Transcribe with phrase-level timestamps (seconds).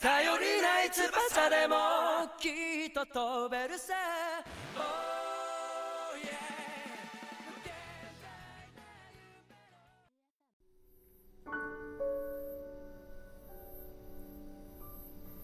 [0.00, 1.76] 頼りない翼でも
[2.38, 2.48] き
[2.88, 3.92] っと飛べるさ、
[4.78, 6.81] oh, yeah.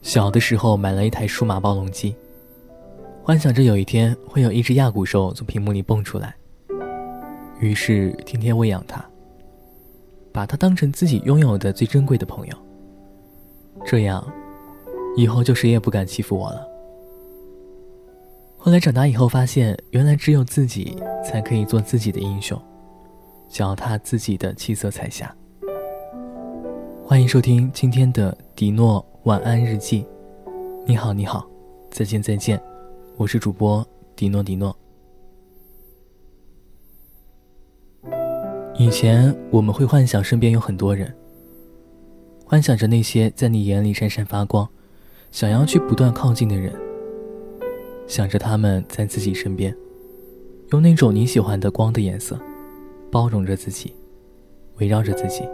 [0.09, 2.16] 小的时候买了一台数码暴龙机，
[3.23, 6.34] 幻想着有一天会有一只亚古兽从屏幕里蹦出来，
[7.60, 9.05] 于是天天喂养它，
[10.33, 12.56] 把它当成自己拥有的最珍贵的朋友。
[13.84, 14.27] 这样，
[15.14, 16.66] 以后就谁也不敢欺负我了。
[18.56, 22.59] 后来长大以后发现，原来只有自己才可以做自己的英雄，
[23.47, 25.30] 脚踏自己的七色彩霞。
[27.05, 29.05] 欢迎收听今天的迪诺。
[29.28, 30.06] 晚安日记，
[30.87, 31.46] 你好你好，
[31.91, 32.58] 再见再见，
[33.19, 34.75] 我是主播迪诺迪诺。
[38.78, 41.14] 以前我们会幻想身边有很多人，
[42.47, 44.66] 幻想着那些在你眼里闪闪发光，
[45.31, 46.72] 想要去不断靠近的人，
[48.06, 49.77] 想着他们在自己身边，
[50.70, 52.41] 用那种你喜欢的光的颜色，
[53.12, 53.92] 包容着自己，
[54.78, 55.47] 围绕着自己。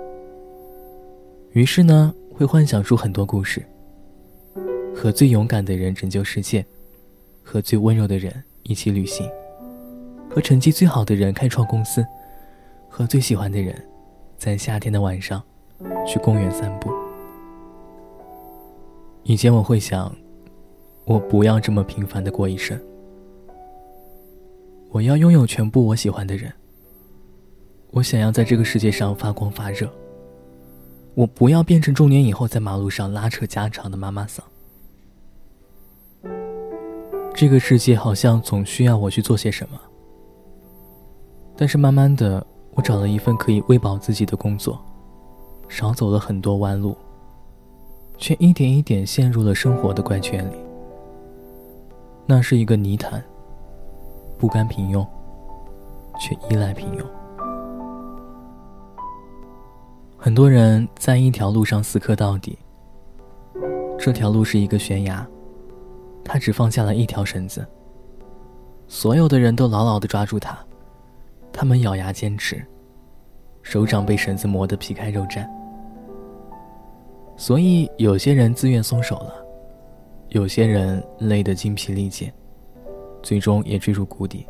[1.54, 2.14] 于是呢。
[2.34, 3.64] 会幻想出很多故事，
[4.92, 6.66] 和最勇敢的人拯救世界，
[7.44, 9.30] 和最温柔的人一起旅行，
[10.28, 12.04] 和成绩最好的人开创公司，
[12.88, 13.80] 和最喜欢的人，
[14.36, 15.40] 在夏天的晚上，
[16.04, 16.90] 去公园散步。
[19.22, 20.12] 以前我会想，
[21.04, 22.76] 我不要这么平凡的过一生，
[24.90, 26.52] 我要拥有全部我喜欢的人，
[27.92, 29.88] 我想要在这个世界上发光发热。
[31.14, 34.44] 我不要变成中年以后在马路上拉扯家常的妈妈桑。
[37.32, 39.78] 这个世界好像总需要我去做些什么，
[41.56, 42.44] 但是慢慢的，
[42.74, 44.78] 我找了一份可以喂饱自己的工作，
[45.68, 46.96] 少走了很多弯路，
[48.18, 50.56] 却一点一点陷入了生活的怪圈里。
[52.26, 53.22] 那是一个泥潭，
[54.38, 55.06] 不甘平庸，
[56.18, 57.04] 却依赖平庸。
[60.24, 62.56] 很多人在一条路上死磕到底。
[63.98, 65.28] 这条路是一个悬崖，
[66.24, 67.62] 他只放下了一条绳子。
[68.88, 70.58] 所有的人都牢牢地抓住他，
[71.52, 72.64] 他们咬牙坚持，
[73.60, 75.46] 手掌被绳子磨得皮开肉绽。
[77.36, 79.34] 所以，有些人自愿松手了，
[80.30, 82.32] 有些人累得精疲力竭，
[83.22, 84.46] 最终也坠入谷底。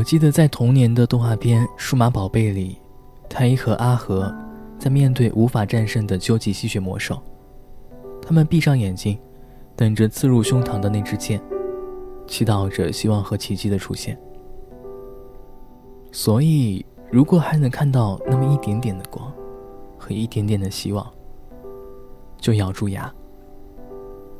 [0.00, 2.78] 我记得在童年的动画片《数码宝贝》里，
[3.28, 4.34] 太一和阿和
[4.78, 7.20] 在面对无法战胜的究极吸血魔兽，
[8.22, 9.18] 他们闭上眼睛，
[9.76, 11.38] 等着刺入胸膛的那支箭，
[12.26, 14.18] 祈祷着希望和奇迹的出现。
[16.10, 19.30] 所以，如果还能看到那么一点点的光，
[19.98, 21.06] 和一点点的希望，
[22.38, 23.12] 就咬住牙，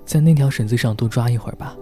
[0.07, 1.77] 在那条绳子上多抓一会儿吧。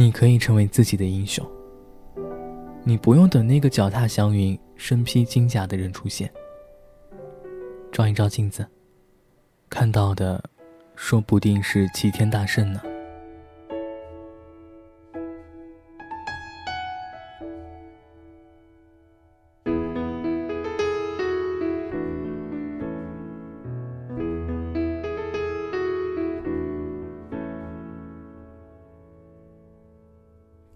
[0.00, 1.46] 你可以成为自己的英雄，
[2.84, 6.30] 你不用等那个脚踏祥云、身披金甲的人出现。
[7.92, 8.66] 照一照镜子，
[9.68, 10.42] 看到的，
[10.96, 12.80] 说不定是齐天大圣呢。